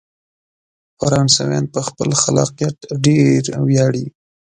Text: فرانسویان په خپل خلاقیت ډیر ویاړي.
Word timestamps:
فرانسویان 0.99 1.65
په 1.73 1.79
خپل 1.87 2.09
خلاقیت 2.21 2.77
ډیر 3.05 3.43
ویاړي. 3.67 4.05